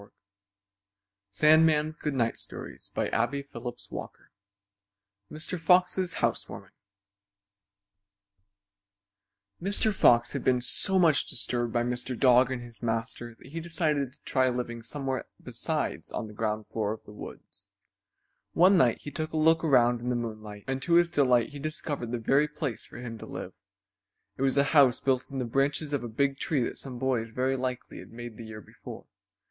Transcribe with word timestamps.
Such 1.29 1.43
a 1.43 1.57
fall 1.59 1.69
as 1.69 1.85
I 1.93 1.93
took 1.93 2.13
none 2.15 2.25
of 2.25 2.33
you 2.33 3.43
can 3.43 3.61
realize." 3.61 4.29
MR. 5.31 5.59
FOX'S 5.59 5.59
HOUSEWARMING 5.61 5.61
[Illustration: 5.61 5.61
Mr. 5.61 5.61
Fox's 5.63 6.13
Housewarming] 6.15 6.71
Mr. 9.61 9.93
Fox 9.93 10.33
had 10.33 10.43
been 10.43 10.59
so 10.59 10.97
much 10.97 11.27
disturbed 11.27 11.71
by 11.71 11.83
Mr. 11.83 12.19
Dog 12.19 12.49
and 12.51 12.63
his 12.63 12.81
master 12.81 13.35
that 13.35 13.49
he 13.51 13.59
decided 13.59 14.13
to 14.13 14.23
try 14.23 14.49
living 14.49 14.81
somewhere 14.81 15.25
besides 15.39 16.11
on 16.11 16.25
the 16.25 16.33
ground 16.33 16.65
floor 16.65 16.91
of 16.93 17.03
the 17.03 17.11
woods. 17.13 17.69
One 18.53 18.79
night 18.79 19.01
he 19.01 19.11
took 19.11 19.33
a 19.33 19.37
look 19.37 19.63
around 19.63 20.01
in 20.01 20.09
the 20.09 20.15
moonlight, 20.15 20.63
and 20.65 20.81
to 20.81 20.95
his 20.95 21.11
delight 21.11 21.49
he 21.49 21.59
discovered 21.59 22.09
the 22.11 22.17
very 22.17 22.47
place 22.47 22.83
for 22.85 22.97
him 22.97 23.19
to 23.19 23.27
live. 23.27 23.53
It 24.35 24.41
was 24.41 24.57
a 24.57 24.63
house 24.73 24.99
built 24.99 25.29
in 25.29 25.37
the 25.37 25.45
branches 25.45 25.93
of 25.93 26.03
a 26.03 26.07
big 26.07 26.39
tree 26.39 26.63
that 26.63 26.79
some 26.79 26.97
boys 26.97 27.29
very 27.29 27.55
likely 27.55 27.99
had 27.99 28.11
made 28.11 28.37
the 28.37 28.45
year 28.47 28.61
before. 28.61 29.05